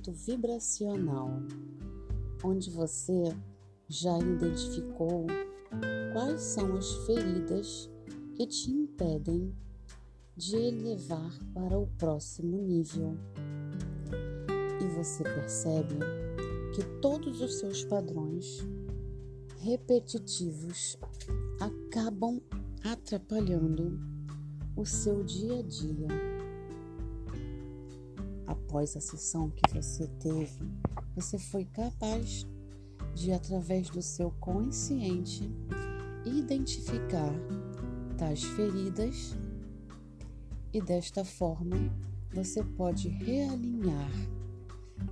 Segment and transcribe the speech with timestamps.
[0.00, 1.30] realinhamento vibracional,
[2.42, 3.36] onde você
[3.88, 5.26] já identificou
[6.12, 7.90] quais são as feridas
[8.34, 9.54] que te impedem
[10.36, 13.16] de elevar para o próximo nível.
[14.80, 15.96] E você percebe
[16.74, 18.66] que todos os seus padrões
[19.58, 20.96] repetitivos
[21.60, 22.40] acabam
[22.82, 24.00] atrapalhando
[24.74, 26.29] o seu dia a dia.
[28.70, 30.70] Após a sessão que você teve,
[31.16, 32.46] você foi capaz
[33.16, 35.50] de, através do seu consciente,
[36.24, 37.34] identificar
[38.16, 39.36] tais feridas
[40.72, 41.92] e desta forma
[42.32, 44.12] você pode realinhar,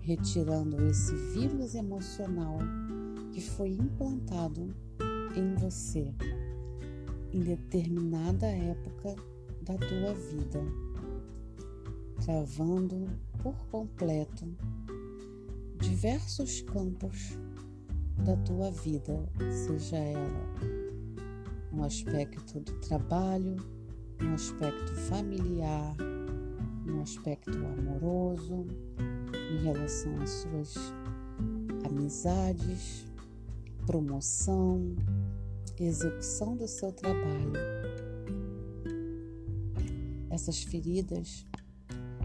[0.02, 2.59] retirando esse vírus emocional
[3.32, 4.73] que foi implantado
[5.35, 6.15] em você
[7.32, 9.16] em determinada época
[9.63, 10.63] da tua vida,
[12.24, 13.07] travando
[13.43, 14.47] por completo
[15.80, 17.38] diversos campos
[18.25, 19.29] da tua vida,
[19.66, 20.88] seja ela
[21.73, 23.57] no aspecto do trabalho,
[24.21, 25.97] no aspecto familiar,
[26.85, 28.66] no aspecto amoroso,
[29.53, 30.75] em relação às suas
[31.85, 33.07] amizades,
[33.87, 34.97] promoção,
[35.79, 37.53] execução do seu trabalho.
[40.30, 41.47] Essas feridas,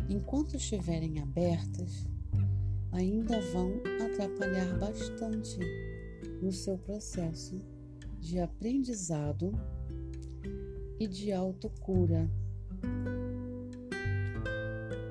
[0.10, 2.08] enquanto estiverem abertas,
[2.92, 5.58] ainda vão atrapalhar bastante
[6.42, 7.60] no seu processo
[8.20, 9.52] de aprendizado
[11.00, 12.30] e de autocura.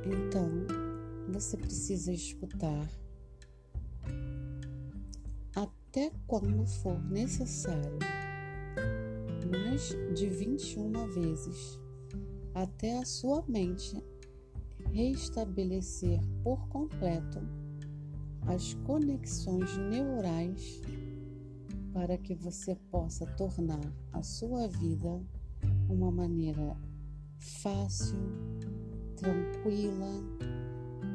[0.05, 0.51] Então,
[1.29, 2.89] você precisa escutar
[5.55, 7.99] até quando for necessário,
[9.51, 11.79] mais de 21 vezes,
[12.55, 14.03] até a sua mente
[14.93, 17.41] restabelecer por completo
[18.47, 20.83] as conexões neurais
[21.95, 23.81] para que você possa tornar
[24.13, 25.21] a sua vida
[25.89, 26.77] uma maneira
[27.39, 28.19] fácil,
[29.17, 30.11] tranquila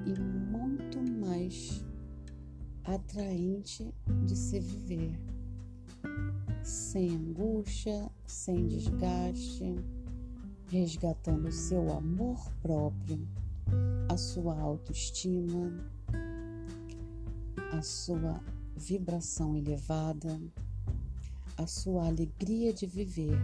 [0.05, 1.85] e muito mais
[2.83, 3.93] atraente
[4.25, 5.19] de se viver,
[6.63, 9.75] sem angústia, sem desgaste,
[10.67, 13.27] resgatando seu amor próprio,
[14.09, 15.71] a sua autoestima,
[17.71, 18.41] a sua
[18.75, 20.39] vibração elevada,
[21.57, 23.37] a sua alegria de viver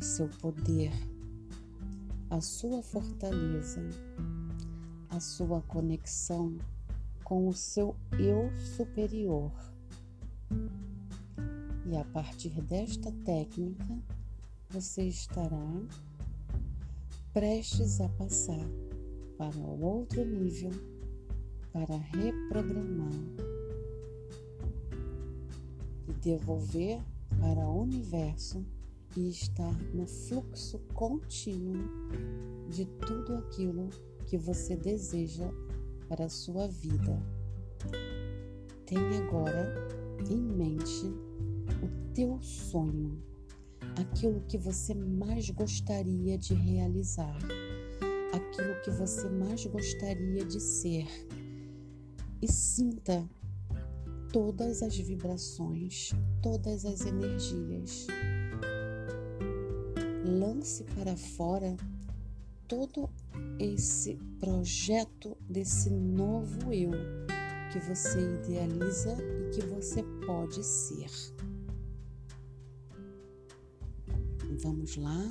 [0.00, 0.92] o seu poder,
[2.30, 3.82] a sua fortaleza,
[5.10, 6.56] a sua conexão
[7.22, 9.52] com o seu eu superior.
[11.86, 13.98] E a partir desta técnica,
[14.70, 15.66] você estará
[17.32, 18.66] prestes a passar
[19.38, 20.72] para o outro nível
[21.72, 23.12] para reprogramar
[26.08, 27.00] e devolver
[27.40, 28.64] para o universo
[29.16, 31.88] e estar no fluxo contínuo
[32.68, 33.88] de tudo aquilo
[34.26, 35.48] que você deseja
[36.08, 37.22] para a sua vida.
[38.86, 39.72] Tenha agora
[40.28, 43.22] em mente o teu sonho,
[43.96, 47.36] aquilo que você mais gostaria de realizar,
[48.32, 51.06] aquilo que você mais gostaria de ser.
[52.42, 53.28] E sinta
[54.32, 56.12] todas as vibrações,
[56.42, 58.06] todas as energias
[60.24, 61.76] lance para fora
[62.68, 63.10] todo
[63.58, 66.92] esse projeto desse novo eu
[67.72, 71.10] que você idealiza e que você pode ser.
[74.58, 75.28] Vamos lá,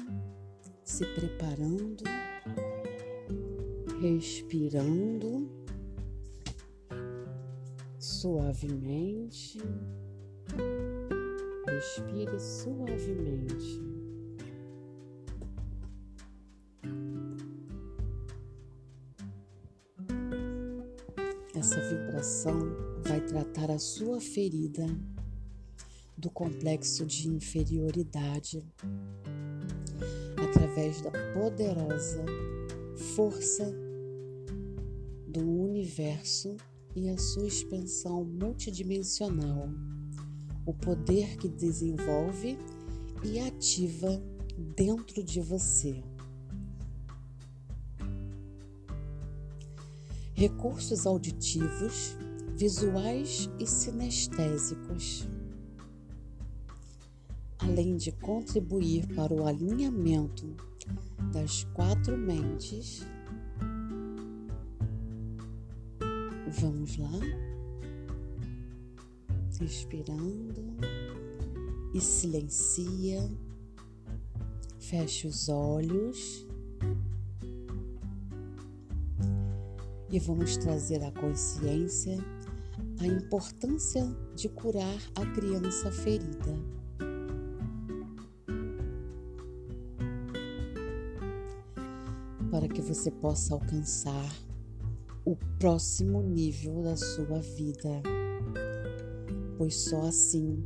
[0.83, 2.03] se preparando,
[4.01, 5.49] respirando
[7.99, 9.59] suavemente.
[11.67, 13.81] Respire suavemente.
[21.55, 22.57] Essa vibração
[23.03, 24.85] vai tratar a sua ferida
[26.19, 28.63] do complexo de inferioridade
[30.37, 32.23] através da poderosa
[33.15, 33.73] força
[35.27, 36.57] do universo
[36.95, 39.69] e a sua expansão multidimensional,
[40.65, 42.57] o poder que desenvolve
[43.23, 44.21] e ativa
[44.75, 46.03] dentro de você.
[50.39, 52.15] recursos auditivos,
[52.55, 55.27] visuais e sinestésicos,
[57.69, 60.55] além de contribuir para o alinhamento
[61.31, 63.05] das quatro mentes,
[66.51, 67.11] Vamos lá.
[69.59, 70.75] Respirando
[71.93, 73.29] e silencia.
[74.79, 76.47] Feche os olhos.
[80.11, 82.17] E vamos trazer à consciência
[82.99, 84.03] a importância
[84.35, 86.78] de curar a criança ferida.
[92.89, 94.35] Você possa alcançar
[95.23, 98.01] o próximo nível da sua vida,
[99.59, 100.57] pois só assim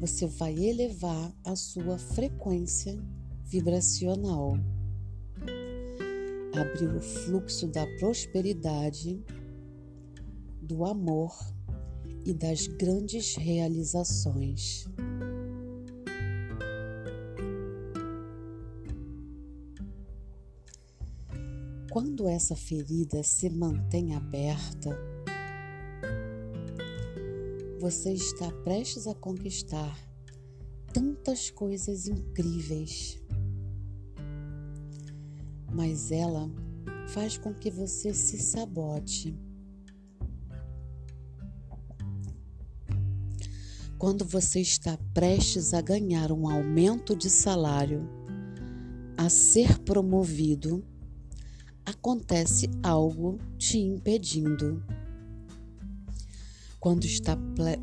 [0.00, 3.00] você vai elevar a sua frequência
[3.44, 4.54] vibracional,
[6.52, 9.24] abrir o fluxo da prosperidade,
[10.60, 11.32] do amor
[12.26, 14.84] e das grandes realizações.
[22.00, 24.96] Quando essa ferida se mantém aberta,
[27.80, 29.98] você está prestes a conquistar
[30.92, 33.20] tantas coisas incríveis,
[35.74, 36.48] mas ela
[37.08, 39.36] faz com que você se sabote.
[43.98, 48.08] Quando você está prestes a ganhar um aumento de salário,
[49.16, 50.86] a ser promovido,
[51.88, 54.84] acontece algo te impedindo.
[56.78, 57.36] Quando está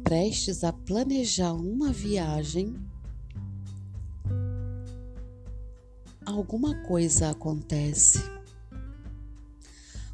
[0.04, 2.76] prestes a planejar uma viagem,
[6.24, 8.20] alguma coisa acontece.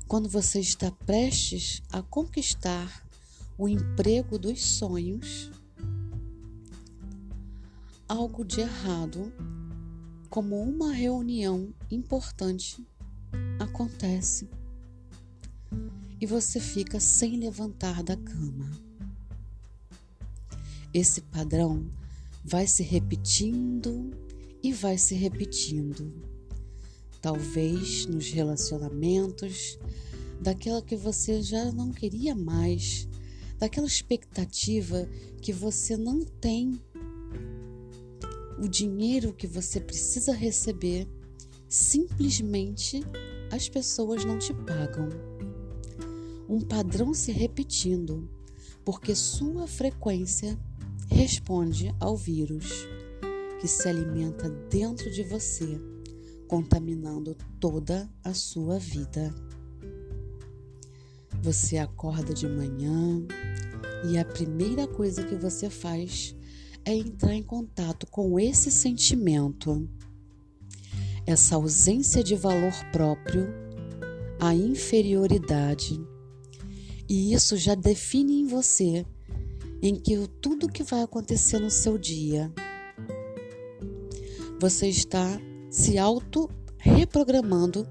[0.08, 3.06] Quando você está prestes a conquistar
[3.58, 5.52] o emprego dos sonhos,
[8.08, 9.34] algo de errado,
[10.30, 12.86] como uma reunião importante
[13.72, 14.50] acontece
[16.20, 18.70] e você fica sem levantar da cama.
[20.94, 21.90] Esse padrão
[22.44, 24.12] vai se repetindo
[24.62, 26.14] e vai se repetindo.
[27.22, 29.80] Talvez nos relacionamentos,
[30.42, 33.08] daquela que você já não queria mais,
[33.58, 35.08] daquela expectativa
[35.42, 36.80] que você não tem
[38.60, 41.08] o dinheiro que você precisa receber,
[41.68, 43.02] simplesmente
[43.52, 45.10] as pessoas não te pagam.
[46.48, 48.30] Um padrão se repetindo,
[48.84, 50.58] porque sua frequência
[51.08, 52.88] responde ao vírus
[53.60, 55.80] que se alimenta dentro de você,
[56.48, 59.34] contaminando toda a sua vida.
[61.42, 63.26] Você acorda de manhã
[64.10, 66.36] e a primeira coisa que você faz
[66.84, 69.88] é entrar em contato com esse sentimento,
[71.32, 73.48] essa ausência de valor próprio,
[74.40, 76.00] a inferioridade.
[77.10, 79.06] E isso já define em você
[79.82, 82.54] em que tudo que vai acontecer no seu dia,
[84.60, 85.40] você está
[85.70, 87.88] se auto reprogramando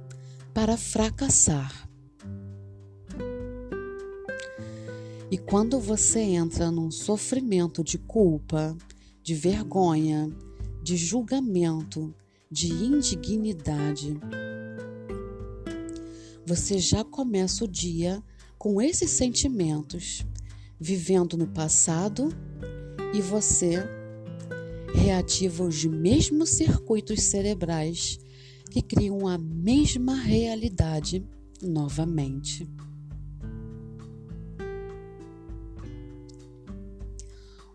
[0.54, 1.88] para fracassar.
[5.30, 8.76] E quando você entra num sofrimento de culpa,
[9.22, 10.28] de vergonha,
[10.82, 12.14] de julgamento,
[12.50, 14.18] de indignidade,
[16.44, 18.22] você já começa o dia
[18.58, 20.26] com esses sentimentos,
[20.78, 22.28] vivendo no passado
[23.14, 23.84] e você
[24.94, 28.18] reativa os mesmos circuitos cerebrais
[28.70, 31.24] que criam a mesma realidade
[31.62, 32.68] novamente.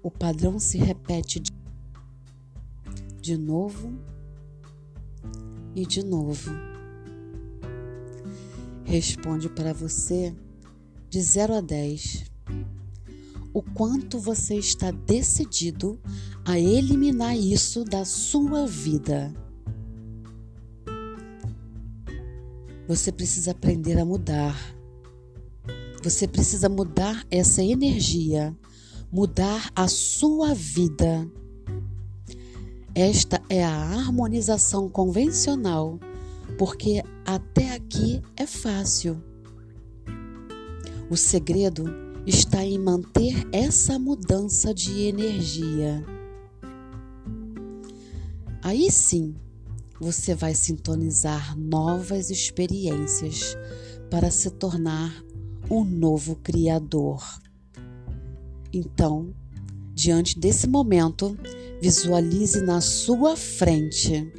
[0.05, 1.41] o padrão se repete
[3.19, 3.91] de novo
[5.75, 6.51] e de novo.
[8.83, 10.33] Responde para você
[11.09, 12.31] de 0 a 10
[13.53, 15.99] o quanto você está decidido
[16.45, 19.33] a eliminar isso da sua vida.
[22.87, 24.55] Você precisa aprender a mudar.
[26.03, 28.55] Você precisa mudar essa energia
[29.15, 31.25] mudar a sua vida.
[32.97, 35.99] Esta é a harmonização convencional,
[36.57, 39.21] porque até aqui é fácil.
[41.09, 41.83] O segredo
[42.25, 46.05] está em manter essa mudança de energia.
[48.63, 49.35] Aí sim,
[49.99, 53.57] você vai sintonizar novas experiências
[54.09, 55.21] para se tornar
[55.69, 57.21] um novo criador.
[58.71, 59.33] Então,
[59.95, 61.37] diante desse momento,
[61.81, 64.29] visualize na sua frente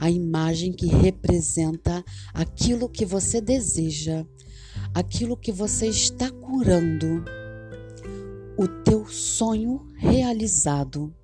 [0.00, 2.02] a imagem que representa
[2.32, 4.26] aquilo que você deseja,
[4.94, 7.22] aquilo que você está curando,
[8.56, 11.14] o teu sonho realizado.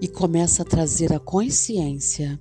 [0.00, 2.38] E começa a trazer a consciência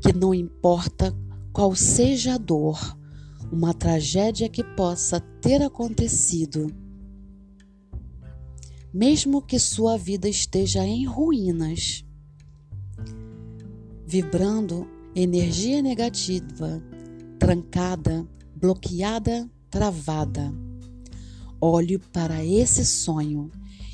[0.00, 1.14] que não importa
[1.52, 2.98] qual seja a dor,
[3.50, 6.72] uma tragédia que possa ter acontecido,
[8.92, 12.04] mesmo que sua vida esteja em ruínas,
[14.06, 16.82] vibrando energia negativa,
[17.38, 18.26] trancada,
[18.56, 20.52] bloqueada, travada.
[21.60, 23.50] Olhe para esse sonho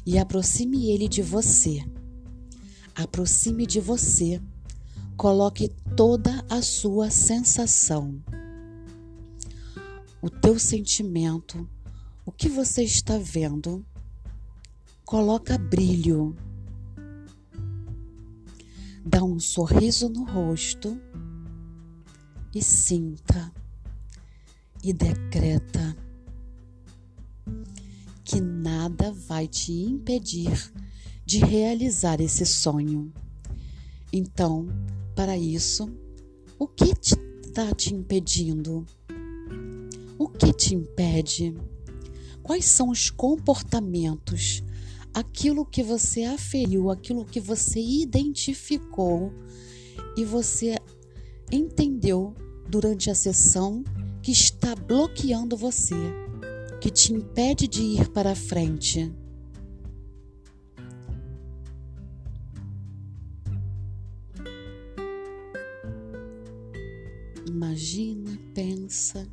[0.06, 1.84] e aproxime ele de você.
[2.94, 4.40] Aproxime de você.
[5.16, 8.22] Coloque toda a sua sensação,
[10.20, 11.68] o teu sentimento,
[12.24, 13.84] o que você está vendo
[15.06, 16.36] Coloca brilho.
[19.04, 21.00] Dá um sorriso no rosto
[22.52, 23.52] e sinta
[24.82, 25.96] e decreta
[28.24, 30.72] que nada vai te impedir
[31.24, 33.12] de realizar esse sonho.
[34.12, 34.66] Então,
[35.16, 35.90] para isso,
[36.58, 38.86] o que está te impedindo?
[40.18, 41.54] O que te impede?
[42.42, 44.62] Quais são os comportamentos
[45.14, 49.32] aquilo que você aferiu, aquilo que você identificou
[50.14, 50.76] e você
[51.50, 52.34] entendeu
[52.68, 53.82] durante a sessão
[54.22, 55.94] que está bloqueando você,
[56.78, 59.10] que te impede de ir para frente.
[67.76, 69.28] Imagina, pensa.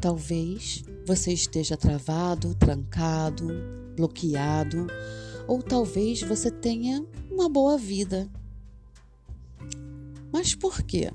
[0.00, 3.46] Talvez você esteja travado, trancado,
[3.94, 4.88] bloqueado,
[5.46, 8.28] ou talvez você tenha uma boa vida.
[10.32, 11.12] Mas por quê?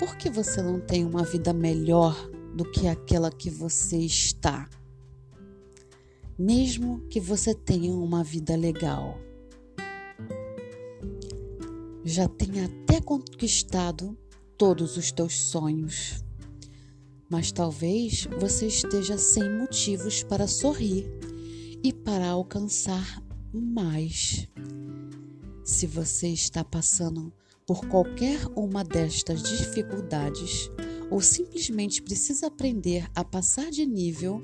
[0.00, 2.16] Por que você não tem uma vida melhor
[2.56, 4.68] do que aquela que você está?
[6.36, 9.16] Mesmo que você tenha uma vida legal.
[12.04, 14.16] Já tenha até conquistado
[14.56, 16.22] todos os teus sonhos
[17.32, 21.06] mas talvez você esteja sem motivos para sorrir
[21.82, 24.46] e para alcançar mais.
[25.64, 27.32] Se você está passando
[27.66, 30.70] por qualquer uma destas dificuldades
[31.10, 34.42] ou simplesmente precisa aprender a passar de nível,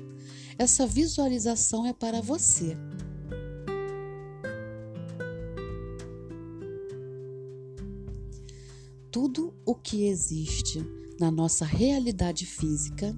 [0.57, 2.75] essa visualização é para você.
[9.11, 10.85] Tudo o que existe
[11.19, 13.15] na nossa realidade física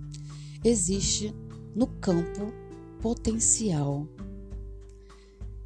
[0.64, 1.36] existe
[1.76, 2.54] no campo
[3.02, 4.08] potencial.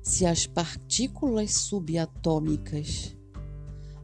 [0.01, 3.15] Se as partículas subatômicas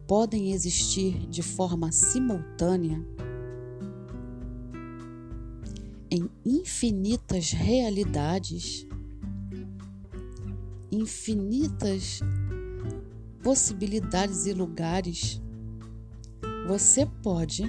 [0.08, 3.04] podem existir de forma simultânea
[6.12, 8.86] em infinitas realidades,
[10.92, 12.20] infinitas
[13.42, 15.42] possibilidades e lugares,
[16.68, 17.64] você pode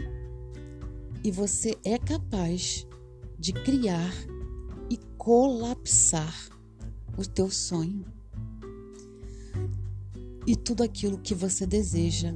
[1.24, 2.86] e você é capaz
[3.38, 4.12] de criar
[4.90, 6.34] e colapsar
[7.16, 8.04] o teu sonho.
[10.46, 12.34] E tudo aquilo que você deseja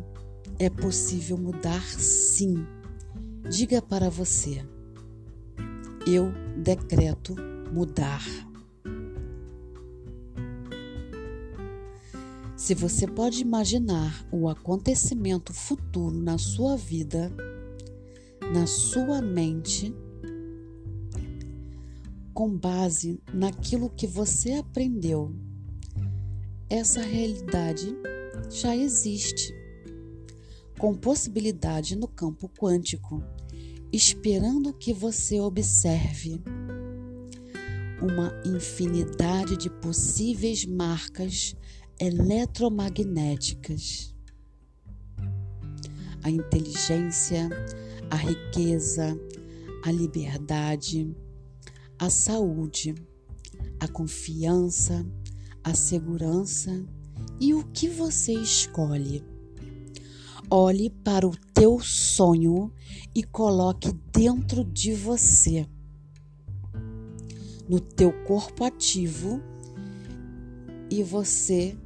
[0.59, 2.55] é possível mudar sim.
[3.51, 4.65] Diga para você:
[6.07, 6.33] eu
[6.63, 7.35] decreto
[7.73, 8.23] mudar.
[12.67, 17.33] Se você pode imaginar o acontecimento futuro na sua vida,
[18.53, 19.95] na sua mente
[22.35, 25.33] com base naquilo que você aprendeu.
[26.69, 27.97] Essa realidade
[28.51, 29.55] já existe,
[30.77, 33.23] com possibilidade no campo quântico,
[33.93, 36.43] esperando que você observe
[38.03, 41.55] uma infinidade de possíveis marcas
[41.99, 44.15] eletromagnéticas.
[46.23, 47.49] A inteligência,
[48.11, 49.19] a riqueza,
[49.85, 51.17] a liberdade,
[51.99, 52.95] a saúde,
[53.81, 55.07] a confiança,
[55.63, 56.85] a segurança
[57.41, 59.25] e o que você escolhe.
[60.51, 62.71] Olhe para o teu sonho
[63.15, 65.67] e coloque dentro de você,
[67.69, 69.41] no teu corpo ativo,
[70.89, 71.77] e você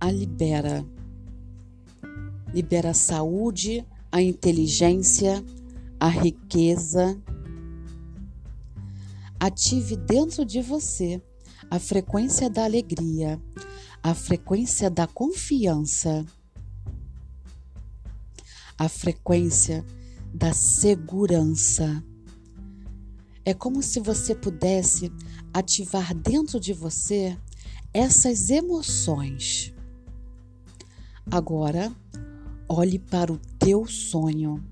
[0.00, 0.84] a libera.
[2.52, 5.44] Libera a saúde, a inteligência,
[5.98, 7.20] a riqueza.
[9.38, 11.22] Ative dentro de você
[11.70, 13.40] a frequência da alegria,
[14.02, 16.24] a frequência da confiança,
[18.78, 19.84] a frequência
[20.32, 22.02] da segurança.
[23.44, 25.10] É como se você pudesse
[25.52, 27.36] ativar dentro de você
[27.92, 29.75] essas emoções.
[31.30, 31.92] Agora,
[32.68, 34.62] olhe para o teu sonho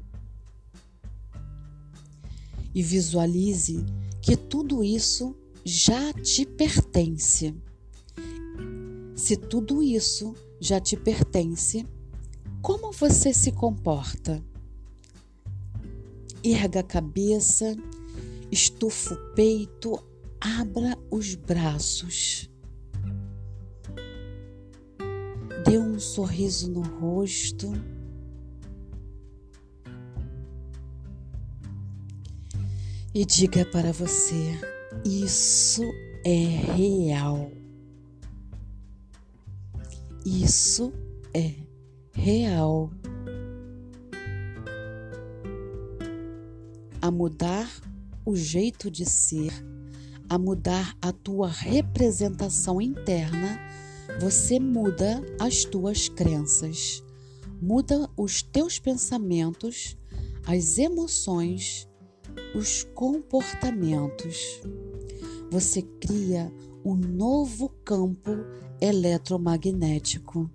[2.73, 3.85] e visualize
[4.23, 7.55] que tudo isso já te pertence.
[9.17, 11.85] Se tudo isso já te pertence,
[12.63, 14.41] como você se comporta?
[16.43, 17.77] Erga a cabeça,
[18.51, 19.99] estufa o peito,
[20.41, 22.49] abra os braços.
[25.65, 27.73] Dê um sorriso no rosto.
[33.15, 34.59] E diga para você:
[35.05, 35.83] isso
[36.25, 36.45] é
[36.75, 37.51] real.
[40.25, 40.93] Isso
[41.35, 41.55] é
[42.15, 42.91] real.
[47.03, 47.71] A mudar
[48.25, 49.53] o jeito de ser,
[50.29, 53.59] a mudar a tua representação interna,
[54.21, 57.03] você muda as tuas crenças,
[57.61, 59.97] muda os teus pensamentos,
[60.47, 61.89] as emoções,
[62.55, 64.61] os comportamentos.
[65.51, 66.53] Você cria
[66.85, 68.31] um novo campo
[68.81, 70.51] eletromagnético.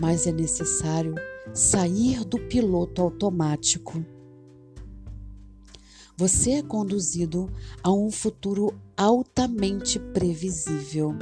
[0.00, 1.14] Mas é necessário
[1.52, 4.04] sair do piloto automático.
[6.16, 7.50] Você é conduzido
[7.82, 11.14] a um futuro altamente previsível,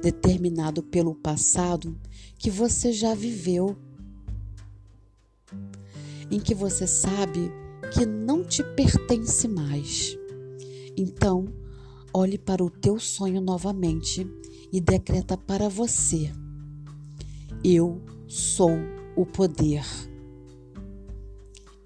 [0.00, 1.98] determinado pelo passado
[2.38, 3.76] que você já viveu,
[6.30, 7.50] em que você sabe
[7.92, 10.16] que não te pertence mais.
[10.96, 11.46] Então,
[12.12, 14.26] olhe para o teu sonho novamente
[14.72, 16.30] e decreta para você:
[17.64, 18.72] Eu sou
[19.16, 19.84] o poder.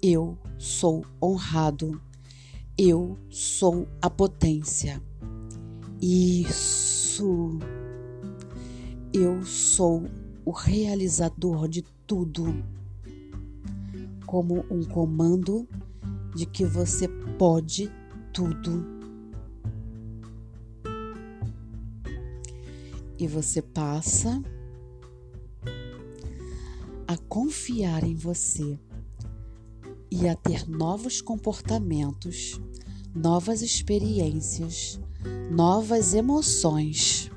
[0.01, 2.01] Eu sou honrado.
[2.77, 5.01] Eu sou a potência.
[6.01, 7.59] Isso.
[9.15, 10.09] Eu sou
[10.43, 12.65] o realizador de tudo.
[14.25, 15.67] Como um comando
[16.35, 17.91] de que você pode
[18.33, 18.83] tudo.
[23.19, 24.41] E você passa
[27.07, 28.79] a confiar em você
[30.09, 32.59] e a ter novos comportamentos,
[33.13, 34.99] novas experiências,
[35.51, 37.31] novas emoções.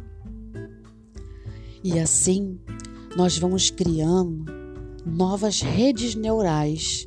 [1.86, 2.58] E assim
[3.16, 4.44] nós vamos criando
[5.06, 7.06] novas redes neurais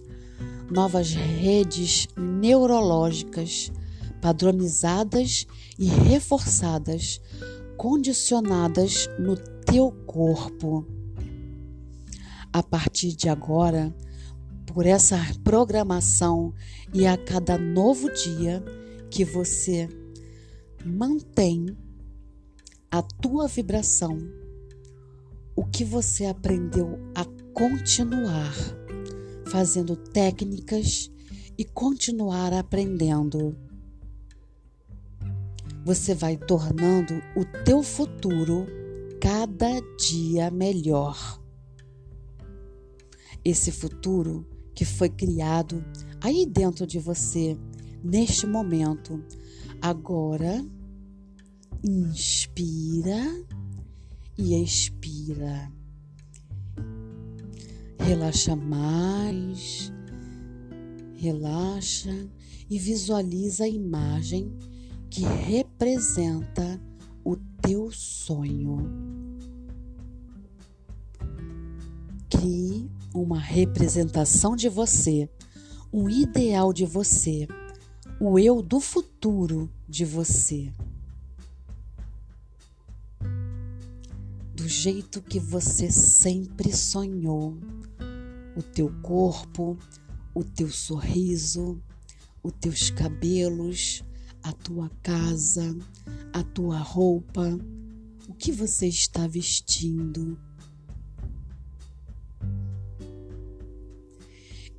[0.71, 3.73] novas redes neurológicas
[4.21, 5.45] padronizadas
[5.77, 7.19] e reforçadas,
[7.75, 10.87] condicionadas no teu corpo.
[12.53, 13.93] A partir de agora,
[14.65, 16.53] por essa programação
[16.93, 18.63] e a cada novo dia
[19.11, 19.89] que você
[20.85, 21.65] mantém
[22.89, 24.38] a tua vibração,
[25.59, 28.53] o que você aprendeu a continuar
[29.51, 31.11] fazendo técnicas
[31.57, 33.57] e continuar aprendendo.
[35.83, 38.67] Você vai tornando o teu futuro
[39.19, 41.43] cada dia melhor.
[43.43, 45.83] Esse futuro que foi criado
[46.21, 47.57] aí dentro de você,
[48.01, 49.21] neste momento.
[49.81, 50.65] Agora,
[51.83, 53.25] inspira
[54.39, 55.69] e expira.
[57.99, 59.91] Relaxa mais,
[61.13, 62.29] relaxa
[62.69, 64.49] e visualiza a imagem
[65.09, 66.81] que representa
[67.23, 68.77] o teu sonho.
[72.29, 75.29] Crie uma representação de você,
[75.91, 77.45] um ideal de você,
[78.21, 80.71] o eu do futuro de você.
[84.69, 87.57] Jeito que você sempre sonhou
[88.55, 89.75] o teu corpo,
[90.33, 91.81] o teu sorriso,
[92.43, 94.03] os teus cabelos,
[94.43, 95.75] a tua casa,
[96.31, 97.59] a tua roupa,
[98.27, 100.39] o que você está vestindo.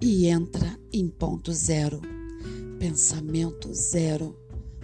[0.01, 2.01] E entra em ponto zero,
[2.79, 4.39] pensamento zero.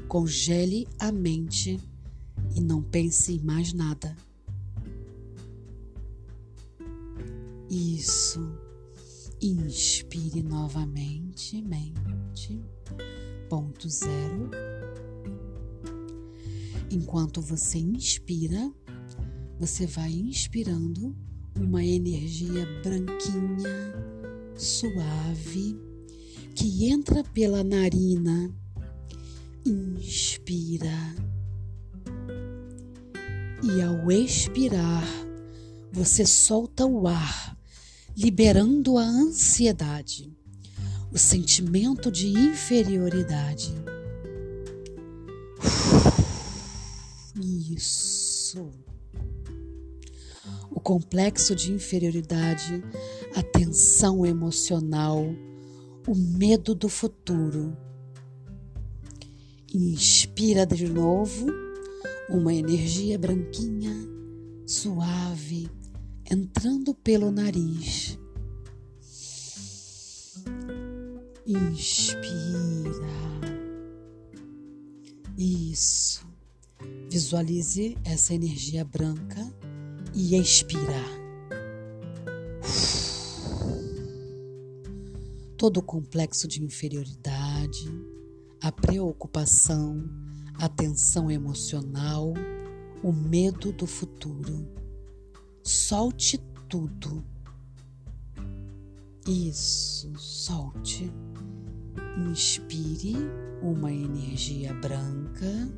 [0.08, 1.80] Congele a mente
[2.54, 4.16] e não pense em mais nada.
[7.70, 8.40] Isso.
[9.42, 12.60] Inspire novamente, mente,
[13.48, 14.50] ponto zero.
[16.90, 18.72] Enquanto você inspira,
[19.58, 21.14] você vai inspirando
[21.58, 23.94] uma energia branquinha,
[24.54, 25.78] suave,
[26.54, 28.50] que entra pela narina.
[29.66, 31.16] Inspira.
[33.62, 35.04] E ao expirar,
[35.96, 37.56] você solta o ar,
[38.14, 40.30] liberando a ansiedade,
[41.10, 43.72] o sentimento de inferioridade.
[47.40, 48.68] Isso.
[50.70, 52.84] O complexo de inferioridade,
[53.34, 55.24] a tensão emocional,
[56.06, 57.74] o medo do futuro.
[59.72, 61.46] Inspira de novo
[62.28, 63.94] uma energia branquinha,
[64.66, 65.70] suave,
[66.30, 68.18] entrando pelo nariz.
[71.46, 72.90] Inspira.
[75.38, 76.26] Isso.
[77.08, 79.40] Visualize essa energia branca
[80.14, 81.02] e expira.
[85.56, 87.88] Todo o complexo de inferioridade,
[88.60, 90.04] a preocupação,
[90.54, 92.34] a tensão emocional,
[93.02, 94.85] o medo do futuro.
[95.66, 97.24] Solte tudo.
[99.26, 101.12] Isso, solte.
[102.30, 103.16] Inspire
[103.60, 105.68] uma energia branca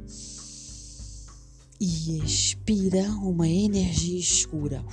[1.81, 4.85] e expira uma energia escura.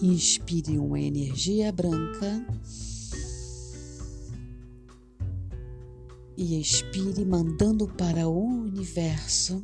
[0.00, 2.46] Inspire uma energia branca
[6.34, 9.62] e expire, mandando para o universo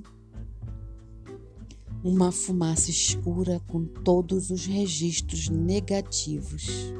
[2.02, 6.92] uma fumaça escura com todos os registros negativos.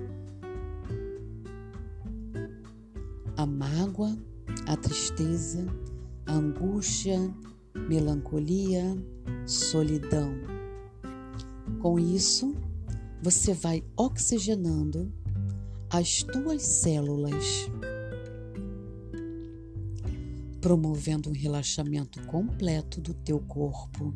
[3.37, 4.17] A mágoa,
[4.67, 5.67] a tristeza,
[6.27, 7.19] a angústia,
[7.89, 8.97] melancolia,
[9.47, 10.33] solidão.
[11.81, 12.55] Com isso,
[13.23, 15.13] você vai oxigenando
[15.91, 17.71] as tuas células,
[20.61, 24.13] promovendo um relaxamento completo do teu corpo.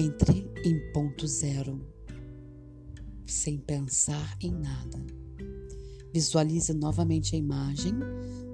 [0.00, 1.84] Entre em ponto zero,
[3.26, 5.04] sem pensar em nada.
[6.14, 7.94] Visualize novamente a imagem,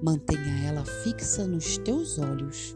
[0.01, 2.75] mantenha ela fixa nos teus olhos.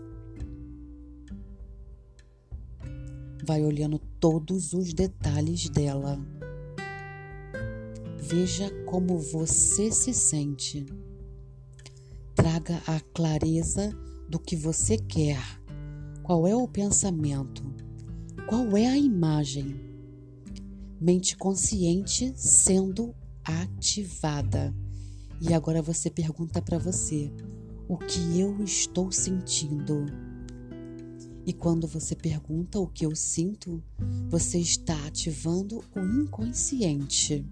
[3.44, 6.20] Vai olhando todos os detalhes dela.
[8.20, 10.86] Veja como você se sente.
[12.36, 13.90] Traga a clareza
[14.30, 15.42] do que você quer.
[16.22, 17.89] Qual é o pensamento?
[18.50, 19.80] Qual é a imagem?
[21.00, 24.74] Mente consciente sendo ativada.
[25.40, 27.32] E agora você pergunta para você:
[27.88, 30.04] o que eu estou sentindo?
[31.46, 33.84] E quando você pergunta o que eu sinto,
[34.32, 37.46] você está ativando o inconsciente.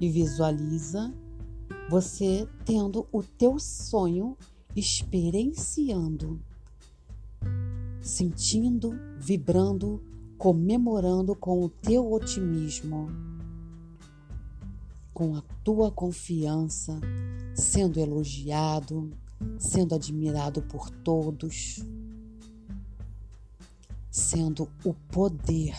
[0.00, 1.12] E visualiza
[1.90, 4.38] você tendo o teu sonho
[4.76, 6.40] experienciando,
[8.00, 10.00] sentindo, vibrando,
[10.38, 13.08] comemorando com o teu otimismo,
[15.12, 17.00] com a tua confiança,
[17.56, 19.10] sendo elogiado,
[19.58, 21.84] sendo admirado por todos,
[24.12, 25.74] sendo o poder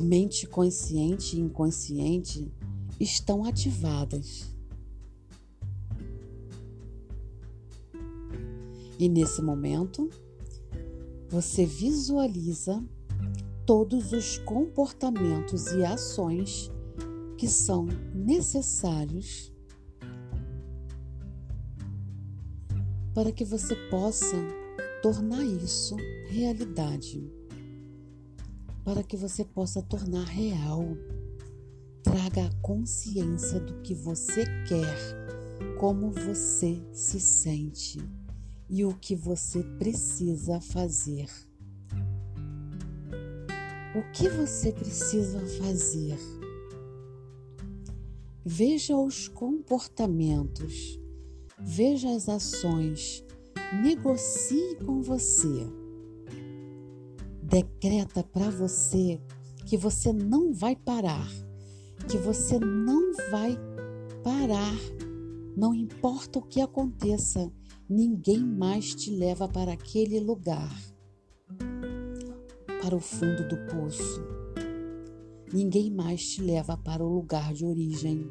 [0.00, 2.50] mente consciente e inconsciente
[2.98, 4.54] estão ativadas.
[8.98, 10.10] E nesse momento,
[11.28, 12.84] você visualiza
[13.64, 16.70] todos os comportamentos e ações
[17.38, 19.50] que são necessários
[23.14, 24.36] para que você possa
[25.02, 25.96] tornar isso
[26.28, 27.39] realidade
[28.84, 30.84] para que você possa tornar real.
[32.02, 37.98] Traga a consciência do que você quer, como você se sente
[38.68, 41.28] e o que você precisa fazer.
[43.94, 46.18] O que você precisa fazer?
[48.44, 50.98] Veja os comportamentos,
[51.58, 53.22] veja as ações,
[53.82, 55.79] negocie com você
[57.50, 59.20] decreta para você
[59.66, 61.28] que você não vai parar,
[62.08, 63.58] que você não vai
[64.22, 64.76] parar,
[65.56, 67.50] não importa o que aconteça,
[67.88, 70.72] ninguém mais te leva para aquele lugar,
[72.80, 74.22] para o fundo do poço.
[75.52, 78.30] Ninguém mais te leva para o lugar de origem.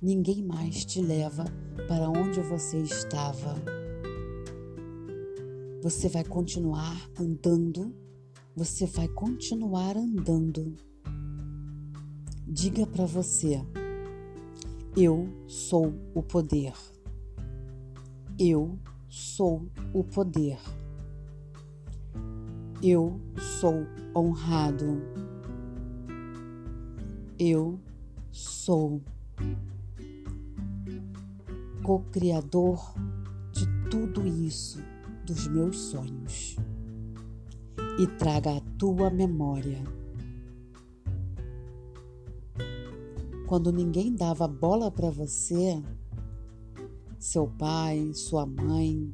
[0.00, 1.44] Ninguém mais te leva
[1.86, 3.54] para onde você estava.
[5.86, 7.94] Você vai continuar andando,
[8.56, 10.74] você vai continuar andando.
[12.44, 13.64] Diga para você:
[14.96, 16.72] Eu sou o poder.
[18.36, 18.76] Eu
[19.08, 20.58] sou o poder.
[22.82, 23.20] Eu
[23.60, 25.00] sou honrado.
[27.38, 27.78] Eu
[28.32, 29.00] sou
[31.84, 32.92] co-criador
[33.52, 34.82] de tudo isso,
[35.26, 36.56] dos meus sonhos.
[37.98, 39.82] E traga a tua memória.
[43.46, 45.82] Quando ninguém dava bola para você,
[47.18, 49.12] seu pai, sua mãe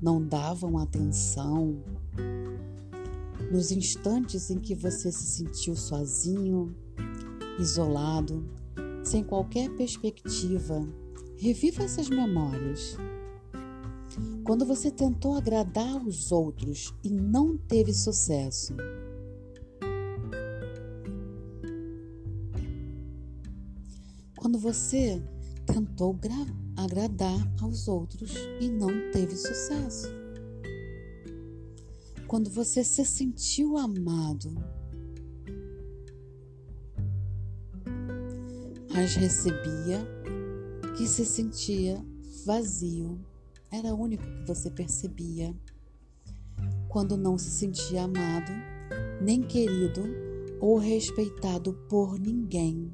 [0.00, 1.82] não davam atenção.
[3.50, 6.74] Nos instantes em que você se sentiu sozinho,
[7.58, 8.44] isolado,
[9.02, 10.86] sem qualquer perspectiva,
[11.36, 12.96] reviva essas memórias.
[14.44, 18.74] Quando você tentou agradar os outros e não teve sucesso,
[24.36, 25.20] quando você
[25.66, 26.16] tentou
[26.76, 30.06] agradar aos outros e não teve sucesso.
[32.28, 34.54] Quando você se sentiu amado,
[38.92, 40.06] mas recebia
[40.96, 42.04] que se sentia
[42.44, 43.18] vazio,
[43.76, 45.54] era o único que você percebia.
[46.88, 48.50] Quando não se sentia amado,
[49.20, 50.02] nem querido
[50.60, 52.90] ou respeitado por ninguém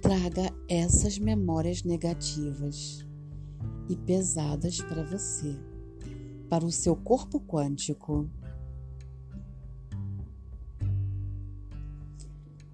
[0.00, 3.06] traga essas memórias negativas
[3.86, 5.58] e pesadas para você,
[6.48, 8.30] para o seu corpo quântico,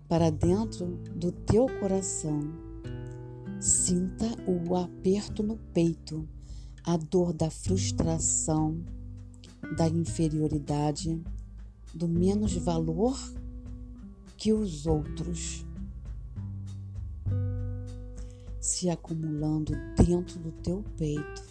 [0.08, 2.65] para dentro do teu coração.
[3.60, 6.28] Sinta o aperto no peito,
[6.84, 8.84] a dor da frustração,
[9.76, 11.22] da inferioridade,
[11.94, 13.18] do menos valor
[14.36, 15.64] que os outros
[18.60, 21.42] se acumulando dentro do teu peito.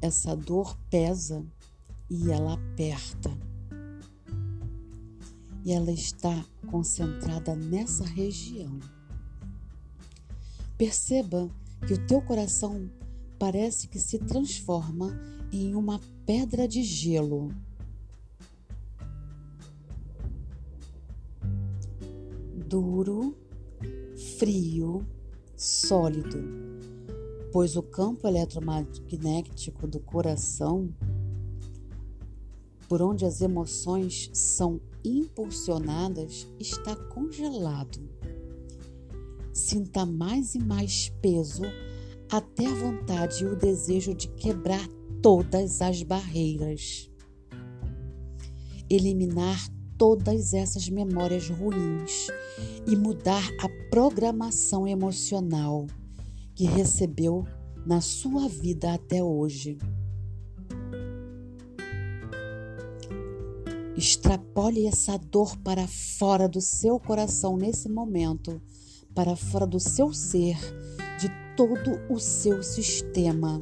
[0.00, 1.46] Essa dor pesa
[2.10, 3.30] e ela aperta.
[5.64, 8.78] E ela está concentrada nessa região.
[10.78, 11.50] Perceba
[11.86, 12.90] que o teu coração
[13.38, 15.18] parece que se transforma
[15.52, 17.48] em uma pedra de gelo.
[22.66, 23.36] Duro
[24.40, 25.06] frio,
[25.56, 26.38] sólido,
[27.52, 30.88] pois o campo eletromagnético do coração,
[32.88, 38.00] por onde as emoções são impulsionadas, está congelado.
[39.52, 41.62] Sinta mais e mais peso
[42.30, 44.86] até a vontade e o desejo de quebrar
[45.20, 47.10] todas as barreiras.
[48.88, 49.58] Eliminar
[49.98, 52.28] todas essas memórias ruins
[52.86, 55.86] e mudar a programação emocional
[56.54, 57.44] que recebeu
[57.84, 59.78] na sua vida até hoje.
[64.00, 68.58] Extrapole essa dor para fora do seu coração nesse momento,
[69.14, 70.56] para fora do seu ser,
[71.20, 73.60] de todo o seu sistema.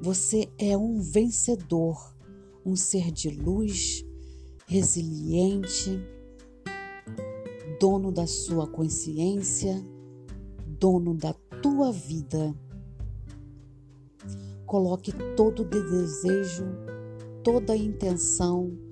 [0.00, 2.16] Você é um vencedor,
[2.64, 4.02] um ser de luz,
[4.66, 6.02] resiliente
[7.78, 9.78] dono da sua consciência,
[10.66, 12.54] dono da tua vida.
[14.64, 16.64] Coloque todo o desejo,
[17.44, 18.88] toda a intenção,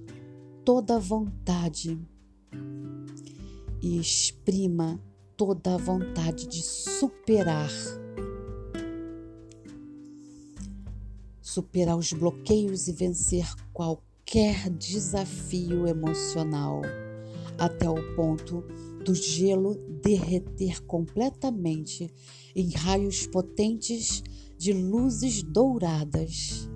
[0.68, 1.98] toda vontade.
[3.80, 5.02] E exprima
[5.34, 7.70] toda a vontade de superar.
[11.40, 16.82] Superar os bloqueios e vencer qualquer desafio emocional.
[17.56, 18.62] Até o ponto
[19.02, 22.12] do gelo derreter completamente
[22.54, 24.22] em raios potentes
[24.58, 26.68] de luzes douradas,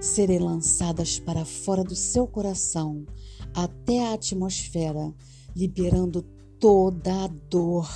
[0.00, 3.04] serem lançadas para fora do seu coração
[3.54, 5.12] até a atmosfera,
[5.54, 6.22] liberando
[6.60, 7.88] toda a dor,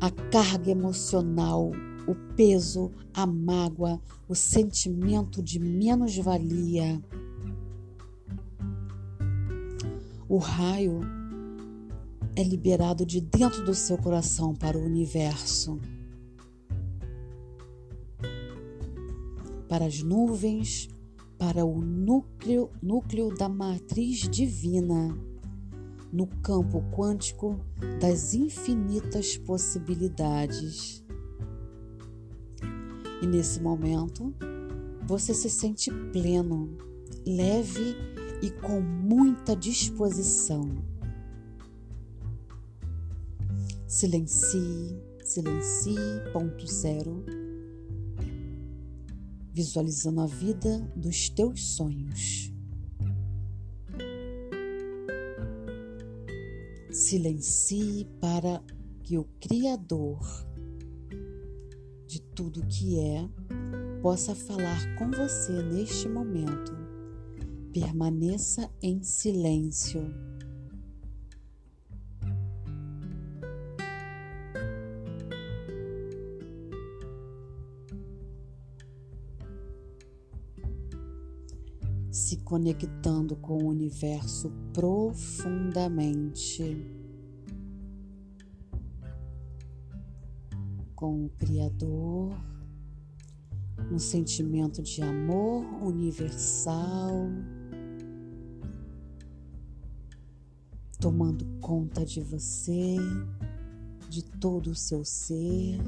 [0.00, 1.70] a carga emocional,
[2.06, 7.02] o peso, a mágoa, o sentimento de menos-valia
[10.30, 11.00] o raio
[12.36, 15.80] é liberado de dentro do seu coração para o universo.
[19.70, 20.88] Para as nuvens,
[21.38, 25.16] para o núcleo, núcleo da matriz divina,
[26.12, 27.60] no campo quântico
[28.00, 31.04] das infinitas possibilidades.
[33.22, 34.34] E nesse momento,
[35.06, 36.76] você se sente pleno,
[37.24, 37.94] leve
[38.42, 40.68] e com muita disposição.
[43.86, 45.94] Silencie, silencie,
[46.32, 47.24] ponto zero,
[49.52, 52.52] visualizando a vida dos teus sonhos.
[56.90, 58.62] Silencie para
[59.02, 60.20] que o Criador
[62.06, 63.28] de tudo que é
[64.02, 66.72] possa falar com você neste momento.
[67.72, 70.29] Permaneça em silêncio.
[82.10, 86.84] Se conectando com o universo profundamente,
[90.94, 92.34] com o Criador,
[93.92, 97.28] um sentimento de amor universal,
[100.98, 102.96] tomando conta de você,
[104.08, 105.78] de todo o seu ser.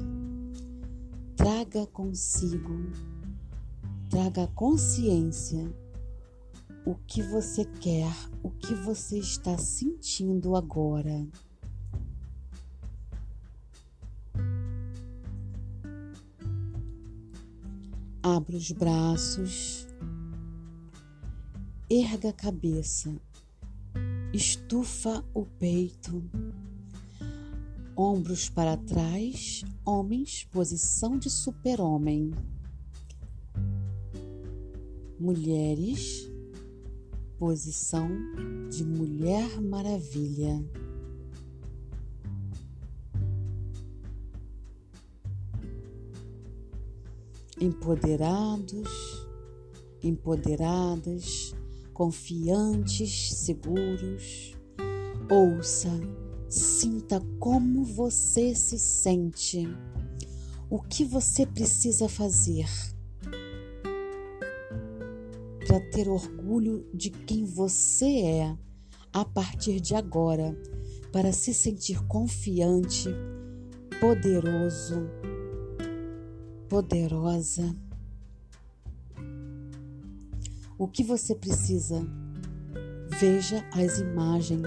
[1.35, 2.89] Traga consigo,
[4.09, 5.82] traga consciência
[6.85, 11.25] o que você quer, o que você está sentindo agora.
[18.21, 19.87] Abra os braços,
[21.89, 23.13] erga a cabeça,
[24.33, 26.23] estufa o peito,
[27.95, 32.31] ombros para trás, homens, posição de super-homem.
[35.19, 36.32] Mulheres,
[37.43, 38.07] posição
[38.69, 40.63] de Mulher Maravilha.
[47.59, 49.27] Empoderados,
[50.01, 51.53] empoderadas,
[51.93, 54.55] confiantes, seguros.
[55.29, 55.91] Ouça,
[56.47, 59.67] sinta como você se sente,
[60.69, 62.69] o que você precisa fazer
[65.73, 68.57] para ter orgulho de quem você é
[69.11, 70.55] a partir de agora,
[71.11, 73.09] para se sentir confiante,
[73.99, 75.09] poderoso,
[76.69, 77.75] poderosa.
[80.77, 82.07] O que você precisa?
[83.19, 84.61] Veja as imagens,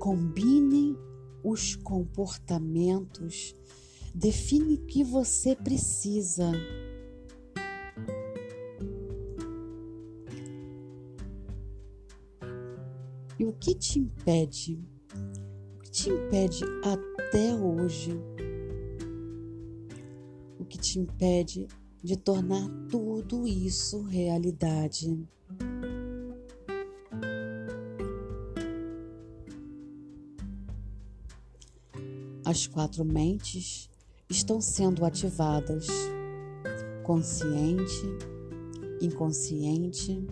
[0.00, 0.98] combine
[1.44, 3.54] os comportamentos,
[4.12, 6.50] define o que você precisa.
[13.60, 14.82] Que te impede?
[15.76, 18.18] O que te impede até hoje?
[20.58, 21.68] O que te impede
[22.02, 25.28] de tornar tudo isso realidade?
[32.42, 33.90] As quatro mentes
[34.30, 35.86] estão sendo ativadas:
[37.04, 38.06] consciente,
[39.02, 40.26] inconsciente,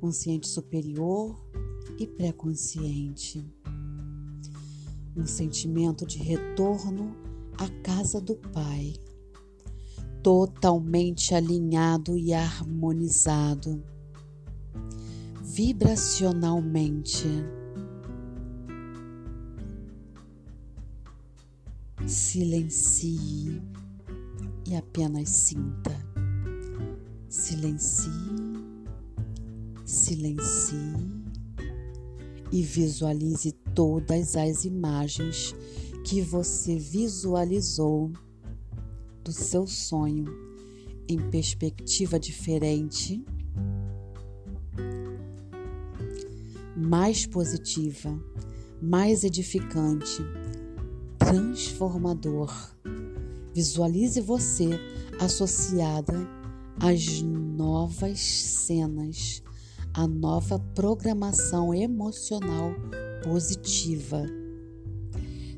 [0.00, 1.36] consciente superior
[1.98, 3.44] e pré-consciente.
[5.16, 7.16] Um sentimento de retorno
[7.58, 8.94] à casa do Pai,
[10.22, 13.82] totalmente alinhado e harmonizado,
[15.42, 17.26] vibracionalmente.
[22.06, 23.62] Silencie
[24.68, 25.96] e apenas sinta.
[27.28, 28.10] Silencie,
[29.84, 31.15] silencie
[32.52, 35.54] e visualize todas as imagens
[36.04, 38.12] que você visualizou
[39.24, 40.26] do seu sonho
[41.08, 43.24] em perspectiva diferente,
[46.76, 48.16] mais positiva,
[48.80, 50.22] mais edificante,
[51.18, 52.52] transformador.
[53.52, 54.68] Visualize você
[55.18, 56.28] associada
[56.78, 59.42] às novas cenas
[59.96, 62.70] a nova programação emocional
[63.24, 64.26] positiva.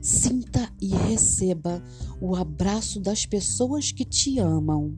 [0.01, 1.83] Sinta e receba
[2.21, 4.97] o abraço das pessoas que te amam.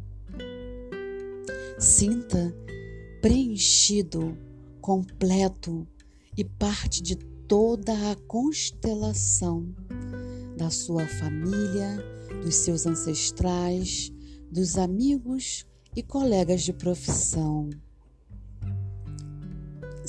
[1.79, 2.55] Sinta
[3.23, 4.37] preenchido,
[4.79, 5.89] completo
[6.37, 9.75] e parte de toda a constelação
[10.59, 11.97] da sua família,
[12.45, 14.13] dos seus ancestrais,
[14.53, 15.65] dos amigos
[15.97, 17.71] e colegas de profissão.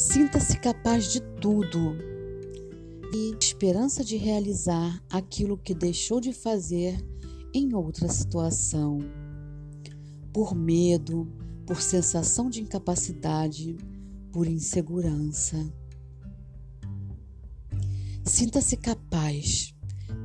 [0.01, 1.95] Sinta-se capaz de tudo
[3.13, 6.97] e esperança de realizar aquilo que deixou de fazer
[7.53, 8.97] em outra situação.
[10.33, 11.31] Por medo,
[11.67, 13.77] por sensação de incapacidade,
[14.31, 15.71] por insegurança.
[18.25, 19.75] Sinta-se capaz,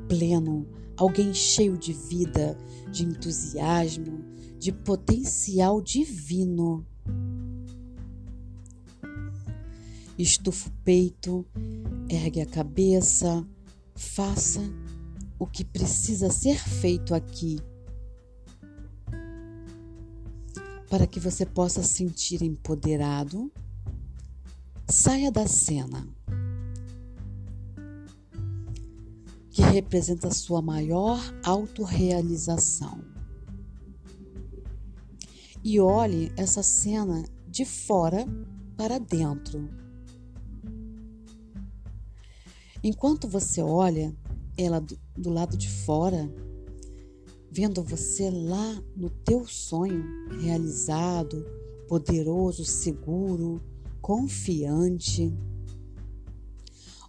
[0.08, 0.66] pleno,
[0.96, 2.56] alguém cheio de vida,
[2.90, 4.24] de entusiasmo,
[4.58, 6.86] de potencial divino.
[10.18, 11.46] Estufa o peito,
[12.08, 13.46] ergue a cabeça,
[13.94, 14.60] faça
[15.38, 17.58] o que precisa ser feito aqui
[20.88, 23.52] para que você possa sentir empoderado.
[24.88, 26.08] Saia da cena
[29.50, 33.00] que representa sua maior autorrealização.
[35.64, 38.24] E olhe essa cena de fora
[38.76, 39.85] para dentro.
[42.82, 44.14] Enquanto você olha
[44.56, 46.32] ela do, do lado de fora,
[47.50, 50.04] vendo você lá no teu sonho
[50.40, 51.44] realizado,
[51.88, 53.62] poderoso, seguro,
[54.00, 55.34] confiante.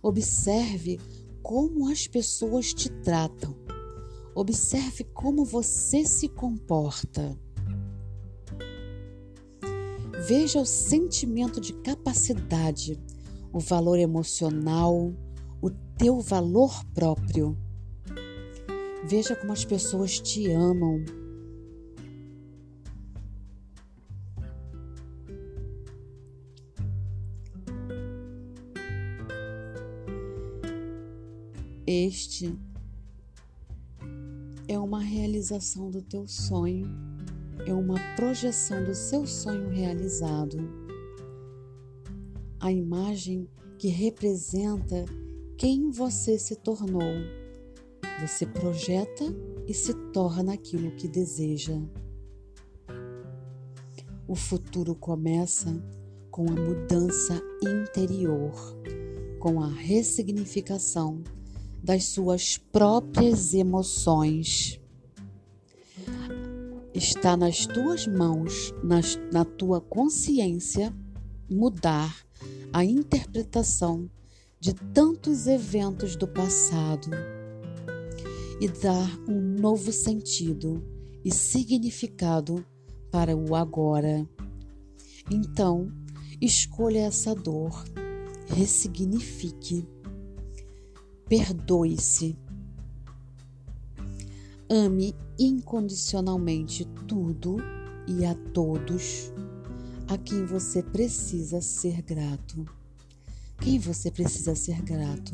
[0.01, 0.99] Observe
[1.41, 3.55] como as pessoas te tratam.
[4.35, 7.37] Observe como você se comporta.
[10.27, 12.99] Veja o sentimento de capacidade,
[13.53, 15.13] o valor emocional,
[15.61, 17.57] o teu valor próprio.
[19.05, 21.03] Veja como as pessoas te amam.
[31.85, 32.53] Este
[34.67, 36.85] é uma realização do teu sonho,
[37.65, 40.57] é uma projeção do seu sonho realizado.
[42.59, 43.47] A imagem
[43.77, 45.05] que representa
[45.57, 47.01] quem você se tornou
[48.19, 49.25] você projeta
[49.67, 51.79] e se torna aquilo que deseja.
[54.27, 55.71] O futuro começa
[56.31, 58.53] com a mudança interior,
[59.39, 61.23] com a ressignificação
[61.83, 64.81] das suas próprias emoções.
[66.93, 70.91] Está nas tuas mãos, nas, na tua consciência,
[71.47, 72.25] mudar
[72.73, 74.09] a interpretação
[74.59, 77.09] de tantos eventos do passado
[78.59, 80.83] e dar um novo sentido
[81.23, 82.65] e significado
[83.11, 84.27] para o agora.
[85.31, 85.91] Então,
[86.41, 87.83] escolha essa dor,
[88.47, 89.87] ressignifique,
[91.27, 92.37] perdoe-se,
[94.69, 97.57] ame incondicionalmente tudo
[98.07, 99.31] e a todos
[100.07, 102.76] a quem você precisa ser grato.
[103.59, 105.33] Quem você precisa ser grato?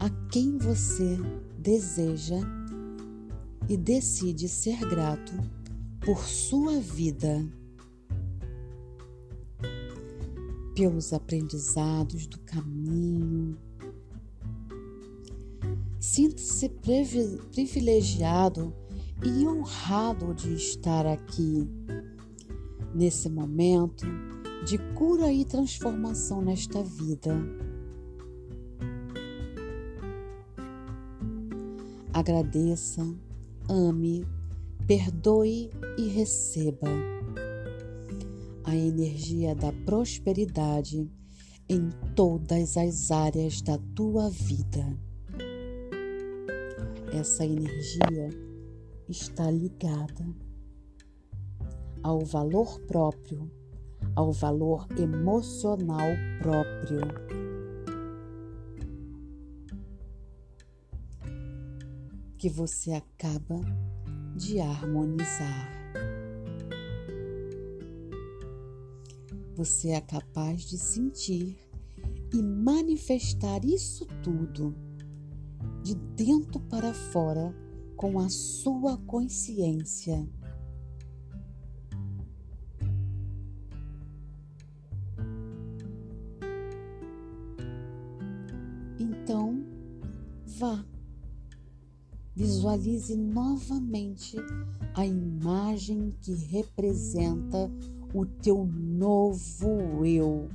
[0.00, 1.18] a quem você
[1.58, 2.38] deseja
[3.68, 5.34] e decide ser grato
[6.00, 7.46] por sua vida,
[10.74, 13.58] pelos aprendizados do caminho.
[15.98, 16.70] Sinta-se
[17.52, 18.74] privilegiado
[19.22, 21.68] e honrado de estar aqui,
[22.94, 24.06] nesse momento
[24.64, 27.34] de cura e transformação nesta vida
[32.20, 33.02] Agradeça,
[33.68, 34.26] ame,
[34.86, 36.88] perdoe e receba
[38.64, 41.08] a energia da prosperidade
[41.68, 44.98] em todas as áreas da tua vida.
[47.12, 48.28] Essa energia
[49.08, 50.26] está ligada
[52.02, 53.50] ao valor próprio,
[54.14, 56.08] ao valor emocional
[56.40, 57.00] próprio
[62.38, 63.60] que você acaba
[64.34, 65.68] de harmonizar.
[69.54, 71.58] Você é capaz de sentir
[72.32, 74.74] e manifestar isso tudo
[75.82, 77.54] de dentro para fora
[77.94, 80.26] com a sua consciência.
[92.76, 94.36] Visualize novamente
[94.94, 97.68] a imagem que representa
[98.14, 100.48] o teu novo eu.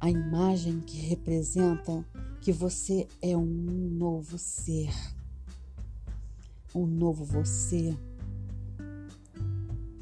[0.00, 2.06] a imagem que representa
[2.40, 4.94] que você é um novo ser,
[6.72, 7.98] um novo você,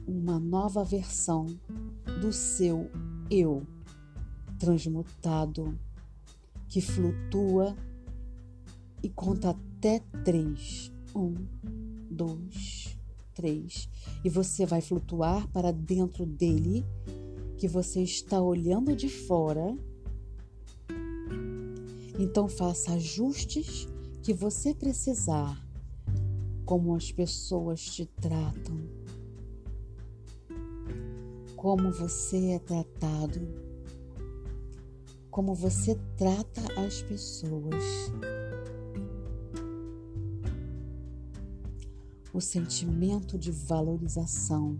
[0.07, 1.47] uma nova versão
[2.21, 2.91] do seu
[3.31, 3.67] eu
[4.59, 5.79] transmutado
[6.69, 7.75] que flutua
[9.03, 10.93] e conta até três.
[11.15, 11.35] Um,
[12.11, 12.99] dois,
[13.35, 13.89] três.
[14.25, 16.85] E você vai flutuar para dentro dele,
[17.59, 19.77] que você está olhando de fora.
[22.19, 23.89] Então faça ajustes
[24.23, 25.65] que você precisar,
[26.65, 28.81] como as pessoas te tratam,
[31.57, 33.67] como você é tratado
[35.37, 37.85] como você trata as pessoas.
[42.37, 44.79] O sentimento de valorização,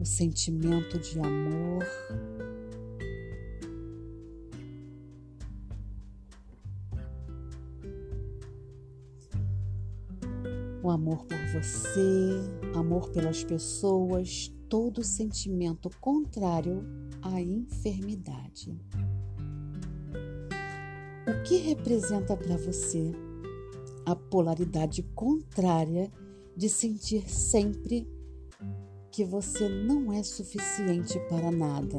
[0.00, 1.86] o sentimento de amor.
[10.82, 12.32] O amor por você,
[12.74, 16.84] amor pelas pessoas, todo sentimento contrário
[17.22, 18.76] à enfermidade.
[21.28, 23.12] O que representa para você
[24.04, 26.10] a polaridade contrária
[26.56, 28.06] de sentir sempre
[29.10, 31.98] que você não é suficiente para nada?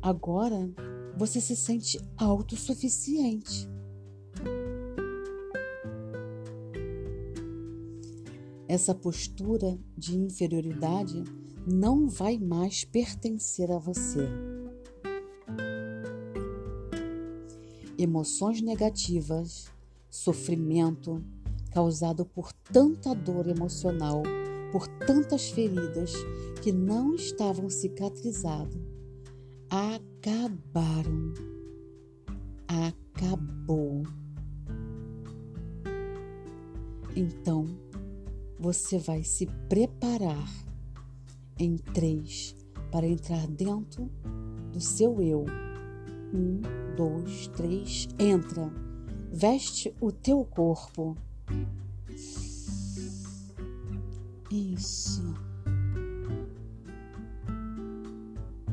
[0.00, 0.70] Agora
[1.16, 3.68] você se sente autossuficiente.
[8.68, 11.22] Essa postura de inferioridade
[11.66, 14.28] não vai mais pertencer a você.
[17.98, 19.66] emoções negativas,
[20.10, 21.24] sofrimento
[21.76, 24.22] causado por tanta dor emocional,
[24.72, 26.10] por tantas feridas
[26.62, 28.80] que não estavam cicatrizadas,
[29.68, 31.34] acabaram.
[32.66, 34.04] Acabou.
[37.14, 37.66] Então,
[38.58, 40.48] você vai se preparar
[41.58, 42.56] em três
[42.90, 44.10] para entrar dentro
[44.72, 45.44] do seu eu.
[46.32, 46.62] Um,
[46.96, 48.72] dois, três, entra.
[49.30, 51.14] Veste o teu corpo.
[54.50, 55.34] Isso.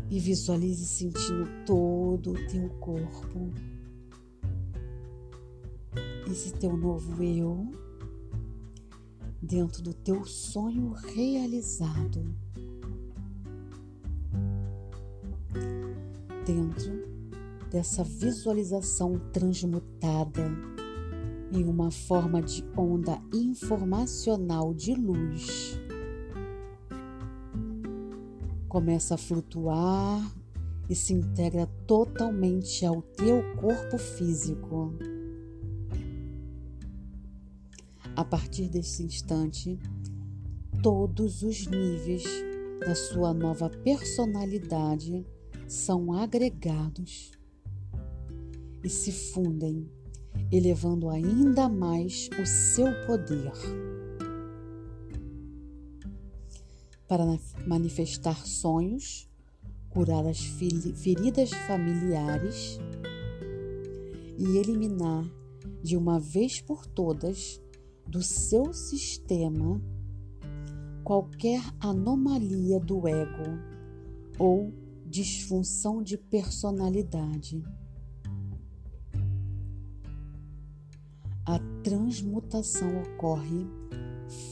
[0.09, 3.51] E visualize sentindo todo o teu corpo.
[6.30, 7.69] Esse teu novo eu
[9.41, 12.24] dentro do teu sonho realizado.
[16.45, 17.03] Dentro
[17.69, 20.72] dessa visualização transmutada
[21.54, 25.80] em uma forma de onda informacional de luz.
[28.68, 30.36] Começa a flutuar
[30.89, 34.93] e se integra totalmente ao teu corpo físico.
[38.16, 39.80] A partir desse instante,
[40.82, 42.24] todos os níveis
[42.80, 45.26] da sua nova personalidade
[45.68, 47.32] são agregados
[48.84, 49.89] e se fundem,
[50.56, 53.51] elevando ainda mais o seu poder.
[57.08, 57.26] Para
[57.66, 59.28] manifestar sonhos,
[59.89, 62.80] curar as feridas familiares
[64.38, 65.26] e eliminar
[65.82, 67.60] de uma vez por todas
[68.08, 69.82] do seu sistema
[71.04, 73.60] qualquer anomalia do ego
[74.38, 74.72] ou
[75.06, 77.64] disfunção de personalidade.
[81.46, 83.68] A transmutação ocorre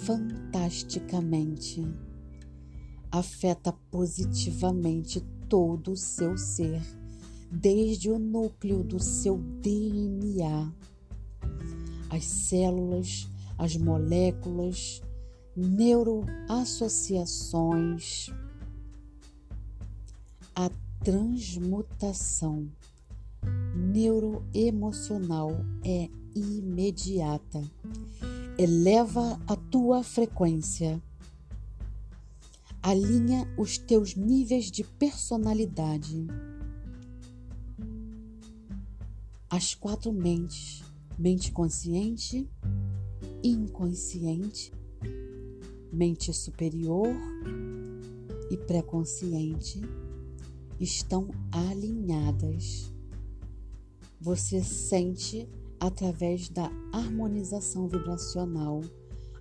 [0.06, 1.88] fantasticamente.
[3.12, 6.82] Afeta positivamente todo o seu ser,
[7.52, 10.72] desde o núcleo do seu DNA,
[12.10, 15.02] as células, as moléculas,
[15.56, 18.30] neuroassociações.
[20.56, 20.70] A
[21.04, 22.70] transmutação
[23.76, 25.52] neuroemocional
[25.84, 27.64] é imediata.
[28.58, 31.02] Eleva a tua frequência.
[32.82, 36.28] Alinha os teus níveis de personalidade.
[39.50, 40.84] As quatro mentes:
[41.18, 42.50] mente consciente,
[43.44, 44.74] inconsciente,
[45.92, 47.08] mente superior
[48.50, 49.82] e pré-consciente
[50.80, 52.92] estão alinhadas.
[54.20, 55.48] Você sente
[55.82, 58.82] através da harmonização vibracional,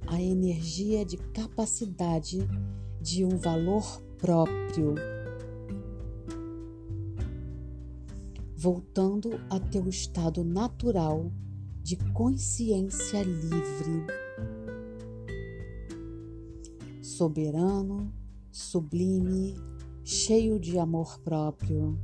[0.08, 2.38] a energia de capacidade
[3.00, 4.94] de um valor próprio.
[8.60, 11.32] voltando a teu estado natural
[11.82, 14.04] de consciência livre,
[17.00, 18.12] soberano,
[18.52, 19.56] sublime,
[20.04, 21.98] cheio de amor próprio.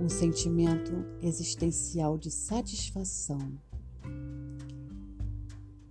[0.00, 3.38] Um sentimento existencial de satisfação.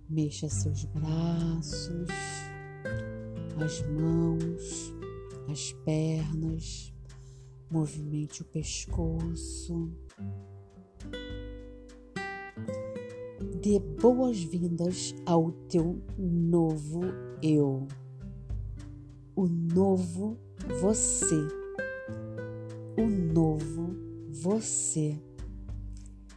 [0.08, 2.08] Mexa seus braços,
[3.56, 4.92] as mãos,
[5.48, 6.92] as pernas,
[7.70, 9.92] movimente o pescoço.
[13.62, 17.02] Dê boas-vindas ao teu novo
[17.42, 17.86] eu,
[19.36, 20.36] o novo
[20.80, 21.46] você,
[23.00, 23.96] o novo
[24.28, 25.18] você,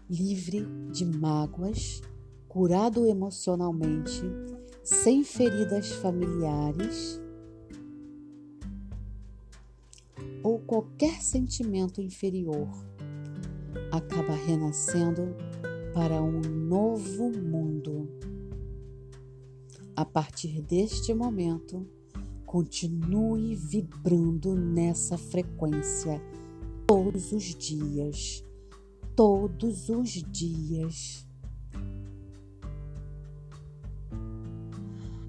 [0.09, 2.01] livre de mágoas,
[2.47, 4.21] curado emocionalmente,
[4.81, 7.21] sem feridas familiares
[10.41, 12.69] ou qualquer sentimento inferior,
[13.91, 15.35] acaba renascendo
[15.93, 18.07] para um novo mundo.
[19.97, 21.85] A partir deste momento,
[22.45, 26.21] continue vibrando nessa frequência
[26.87, 28.43] todos os dias,
[29.15, 31.27] todos os dias.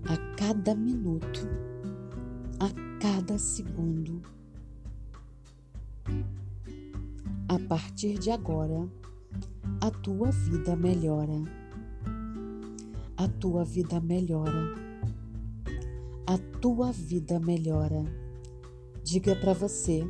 [0.07, 1.48] A cada minuto,
[2.61, 4.20] a cada segundo.
[7.48, 8.88] A partir de agora,
[9.80, 11.42] a tua vida melhora.
[13.16, 14.74] A tua vida melhora.
[16.26, 18.05] A tua vida melhora.
[19.02, 20.05] Diga para você: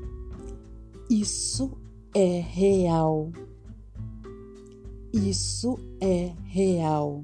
[1.11, 1.77] isso
[2.15, 3.31] é real.
[5.13, 7.23] Isso é real.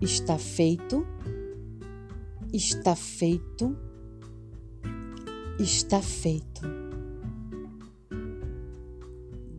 [0.00, 1.06] Está feito.
[2.52, 3.76] Está feito.
[5.58, 6.62] Está feito.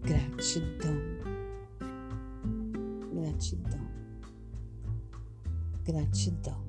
[0.01, 1.13] Gratidão
[3.43, 3.81] gratidão,
[5.83, 6.62] gratidão.